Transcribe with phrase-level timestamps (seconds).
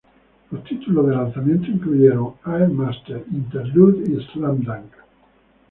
[0.49, 4.91] Los títulos de lanzamiento incluyeron "Air Master", "Interlude" y "Slam Dunk".